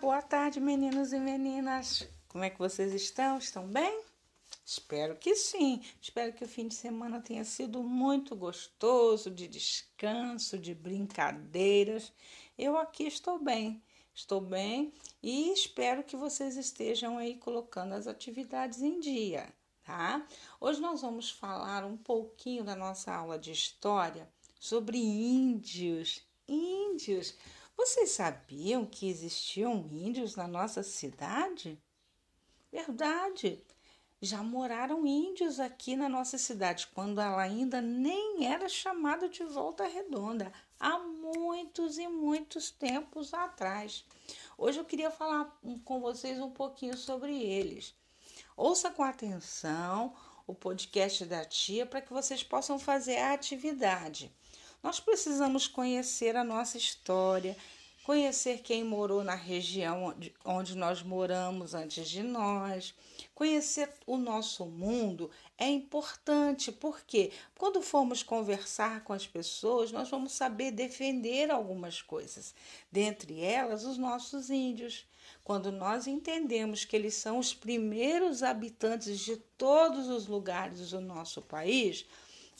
[0.00, 2.08] boa tarde, meninos e meninas.
[2.26, 3.36] Como é que vocês estão?
[3.36, 4.02] Estão bem?
[4.64, 5.82] Espero que sim.
[6.00, 12.10] Espero que o fim de semana tenha sido muito gostoso, de descanso, de brincadeiras.
[12.56, 13.82] Eu aqui estou bem.
[14.14, 14.90] Estou bem
[15.22, 19.52] e espero que vocês estejam aí colocando as atividades em dia,
[19.84, 20.26] tá?
[20.58, 24.26] Hoje nós vamos falar um pouquinho da nossa aula de história
[24.58, 26.22] sobre índios.
[26.48, 27.36] Índios.
[27.82, 31.82] Vocês sabiam que existiam índios na nossa cidade?
[32.70, 33.64] Verdade.
[34.20, 39.88] Já moraram índios aqui na nossa cidade quando ela ainda nem era chamada de Volta
[39.88, 44.04] Redonda, há muitos e muitos tempos atrás.
[44.58, 47.94] Hoje eu queria falar com vocês um pouquinho sobre eles.
[48.58, 50.14] Ouça com atenção
[50.46, 54.30] o podcast da tia para que vocês possam fazer a atividade.
[54.82, 57.54] Nós precisamos conhecer a nossa história,
[58.02, 62.94] conhecer quem morou na região onde nós moramos antes de nós.
[63.34, 70.32] Conhecer o nosso mundo é importante, porque quando formos conversar com as pessoas, nós vamos
[70.32, 72.54] saber defender algumas coisas,
[72.90, 75.06] dentre elas os nossos índios.
[75.44, 81.42] Quando nós entendemos que eles são os primeiros habitantes de todos os lugares do nosso
[81.42, 82.06] país,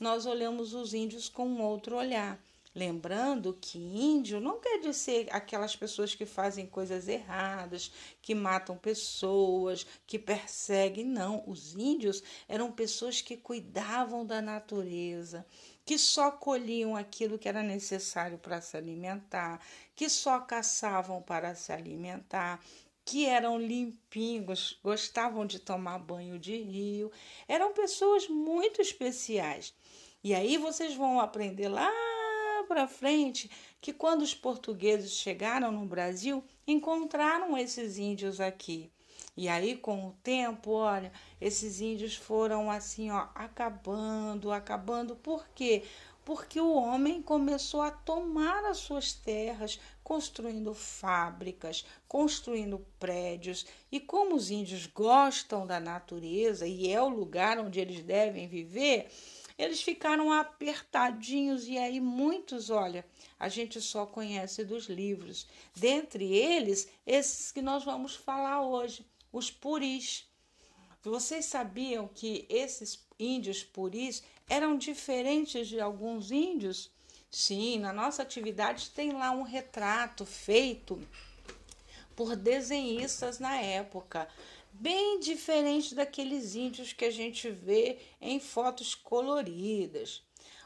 [0.00, 2.42] nós olhamos os índios com um outro olhar.
[2.72, 9.84] Lembrando que índio não quer dizer aquelas pessoas que fazem coisas erradas, que matam pessoas,
[10.06, 11.04] que perseguem.
[11.04, 15.44] Não, os índios eram pessoas que cuidavam da natureza,
[15.84, 19.60] que só colhiam aquilo que era necessário para se alimentar,
[19.96, 22.64] que só caçavam para se alimentar,
[23.10, 27.10] que eram limpinhos, gostavam de tomar banho de rio,
[27.48, 29.74] eram pessoas muito especiais.
[30.22, 31.90] E aí vocês vão aprender lá
[32.68, 33.50] para frente
[33.80, 38.92] que quando os portugueses chegaram no Brasil, encontraram esses índios aqui.
[39.36, 45.16] E aí, com o tempo, olha, esses índios foram assim, ó, acabando, acabando.
[45.16, 45.82] Por quê?
[46.24, 53.66] Porque o homem começou a tomar as suas terras, construindo fábricas, construindo prédios.
[53.90, 59.10] E como os índios gostam da natureza e é o lugar onde eles devem viver,
[59.58, 63.04] eles ficaram apertadinhos e aí muitos, olha,
[63.38, 65.46] a gente só conhece dos livros.
[65.74, 70.29] Dentre eles, esses que nós vamos falar hoje, os puris.
[71.02, 76.90] Vocês sabiam que esses índios puris eram diferentes de alguns índios?
[77.30, 81.00] Sim, na nossa atividade tem lá um retrato feito
[82.14, 84.28] por desenhistas na época,
[84.72, 90.22] bem diferente daqueles índios que a gente vê em fotos coloridas.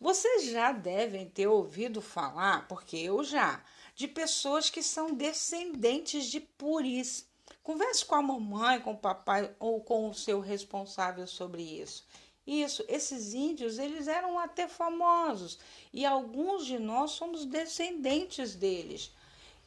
[0.00, 6.38] Vocês já devem ter ouvido falar, porque eu já, de pessoas que são descendentes de
[6.40, 7.27] puris.
[7.68, 12.02] Converse com a mamãe, com o papai ou com o seu responsável sobre isso.
[12.46, 15.58] Isso, esses índios, eles eram até famosos
[15.92, 19.14] e alguns de nós somos descendentes deles.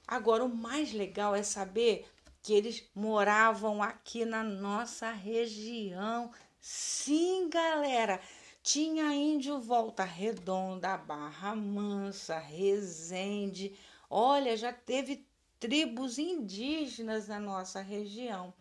[0.07, 2.09] Agora, o mais legal é saber
[2.41, 6.31] que eles moravam aqui na nossa região.
[6.59, 8.19] Sim, galera,
[8.63, 13.77] tinha índio Volta Redonda, Barra Mansa, Resende.
[14.09, 15.23] Olha, já teve
[15.61, 18.51] tribos indígenas na nossa região.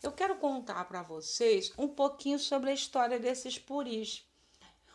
[0.00, 4.24] Eu quero contar para vocês um pouquinho sobre a história desses puris.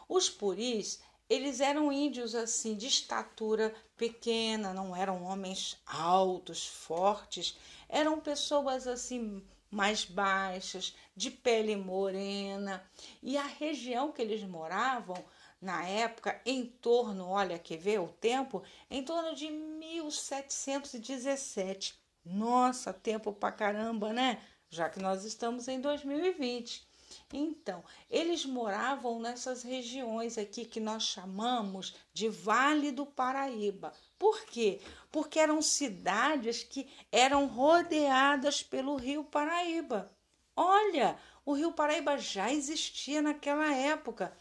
[0.08, 7.58] Os puris, eles eram índios assim de estatura pequena, não eram homens altos, fortes,
[7.90, 12.90] eram pessoas assim mais baixas, de pele morena,
[13.22, 15.22] e a região que eles moravam
[15.62, 22.00] na época, em torno, olha que vê o tempo, em torno de 1717.
[22.25, 24.42] Nossa, tempo pra caramba, né?
[24.69, 26.88] já que nós estamos em 2020.
[27.34, 33.94] Então, eles moravam nessas regiões aqui que nós chamamos de Vale do Paraíba.
[34.18, 34.80] Por quê?
[35.12, 40.12] Porque eram cidades que eram rodeadas pelo Rio Paraíba.
[40.56, 44.36] Olha, o Rio Paraíba já existia naquela época.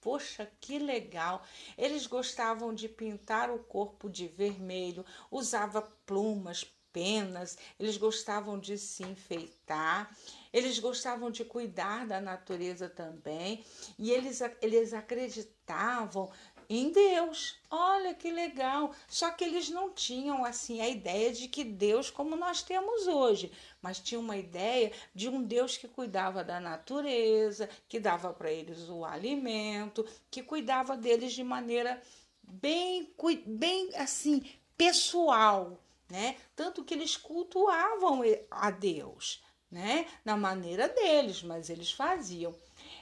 [0.00, 1.44] Poxa, que legal!
[1.76, 9.02] Eles gostavam de pintar o corpo de vermelho, usava plumas, penas, eles gostavam de se
[9.04, 10.16] enfeitar,
[10.52, 13.64] eles gostavam de cuidar da natureza também,
[13.98, 16.32] e eles, eles acreditavam
[16.70, 17.58] em Deus.
[17.70, 18.94] Olha que legal!
[19.08, 23.52] Só que eles não tinham assim a ideia de que Deus como nós temos hoje,
[23.82, 28.88] mas tinham uma ideia de um Deus que cuidava da natureza, que dava para eles
[28.88, 32.00] o alimento, que cuidava deles de maneira
[32.42, 33.12] bem,
[33.46, 34.42] bem assim
[34.78, 35.78] pessoal
[36.10, 36.36] né?
[36.56, 40.06] Tanto que eles cultuavam a Deus, né?
[40.24, 42.54] Na maneira deles, mas eles faziam.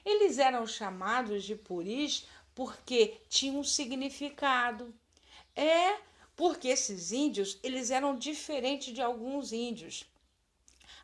[0.04, 2.26] Eles eram chamados de puris
[2.58, 4.92] porque tinham um significado.
[5.54, 5.96] É
[6.34, 10.02] porque esses índios, eles eram diferentes de alguns índios.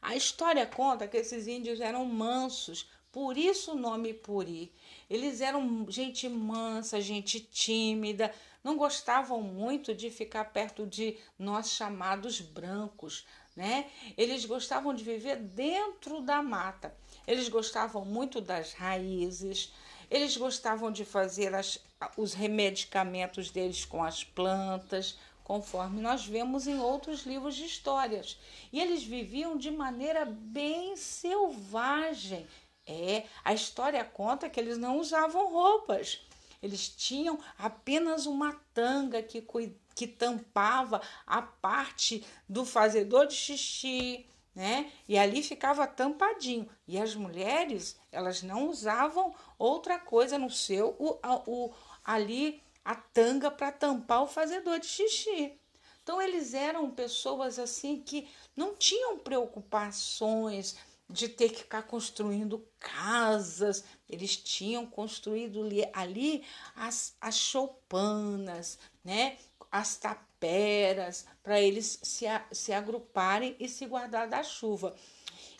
[0.03, 4.73] A história conta que esses índios eram mansos, por isso o nome Puri.
[5.09, 8.35] Eles eram gente mansa, gente tímida,
[8.65, 13.25] não gostavam muito de ficar perto de nós chamados brancos,
[13.55, 13.89] né?
[14.17, 16.93] Eles gostavam de viver dentro da mata.
[17.29, 19.73] Eles gostavam muito das raízes.
[20.11, 21.79] Eles gostavam de fazer as,
[22.17, 28.39] os remedicamentos deles com as plantas, conforme nós vemos em outros livros de histórias.
[28.73, 32.47] E eles viviam de maneira bem selvagem.
[32.87, 36.21] É, a história conta que eles não usavam roupas.
[36.63, 39.47] Eles tinham apenas uma tanga que,
[39.95, 44.93] que tampava a parte do fazedor de xixi, né?
[45.09, 46.69] E ali ficava tampadinho.
[46.87, 51.73] E as mulheres, elas não usavam outra coisa no seu o, o
[52.05, 55.59] ali a tanga para tampar o fazedor de xixi.
[56.03, 60.77] Então eles eram pessoas assim que não tinham preocupações,
[61.09, 63.85] de ter que ficar construindo casas.
[64.09, 69.37] Eles tinham construído ali as, as choupanas, né?
[69.75, 69.97] as
[70.45, 74.95] taperas, para eles se, se agruparem e se guardar da chuva.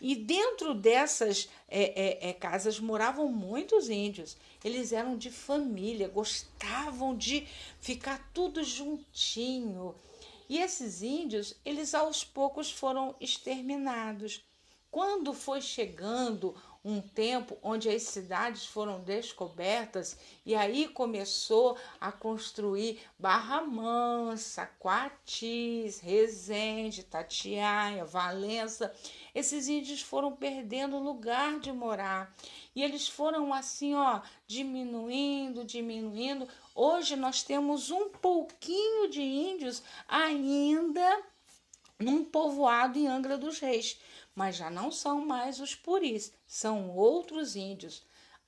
[0.01, 4.37] E dentro dessas é, é, é, casas moravam muitos índios.
[4.63, 7.47] Eles eram de família, gostavam de
[7.81, 9.95] ficar tudo juntinho.
[10.49, 14.45] E esses índios, eles aos poucos foram exterminados.
[14.91, 16.55] Quando foi chegando
[16.85, 25.99] um tempo onde as cidades foram descobertas e aí começou a construir Barra Mansa, Coatis,
[26.01, 28.95] Resende, Tatiaia, Valença,
[29.35, 32.35] esses índios foram perdendo lugar de morar.
[32.77, 36.47] E eles foram assim, ó, diminuindo, diminuindo.
[36.75, 41.23] Hoje nós temos um pouquinho de índios ainda
[41.99, 43.99] num povoado em Angra dos Reis
[44.35, 48.03] mas já não são mais os puris, são outros índios.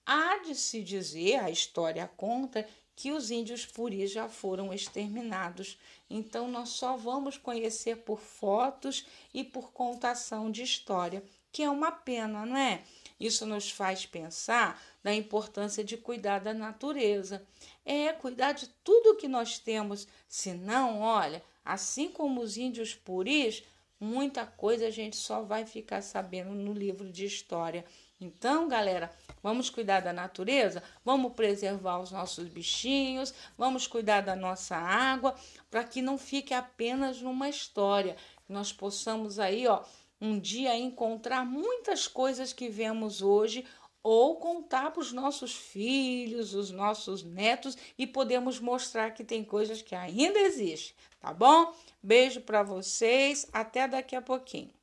[0.05, 5.79] Há de se dizer, a história conta, que os índios puris já foram exterminados.
[6.09, 11.23] Então nós só vamos conhecer por fotos e por contação de história,
[11.53, 12.83] que é uma pena, não é?
[13.21, 17.47] Isso nos faz pensar na importância de cuidar da natureza.
[17.85, 23.63] É cuidar de tudo que nós temos, senão, olha, assim como os índios puris,
[23.99, 27.83] Muita coisa a gente só vai ficar sabendo no livro de história.
[28.21, 29.11] Então, galera,
[29.43, 35.35] vamos cuidar da natureza, vamos preservar os nossos bichinhos, vamos cuidar da nossa água,
[35.71, 38.17] para que não fique apenas numa história,
[38.47, 39.83] nós possamos aí, ó,
[40.21, 43.65] um dia encontrar muitas coisas que vemos hoje
[44.09, 49.83] ou contar para os nossos filhos, os nossos netos e podemos mostrar que tem coisas
[49.83, 51.75] que ainda existem, tá bom?
[52.01, 54.76] Beijo para vocês, até daqui a pouquinho.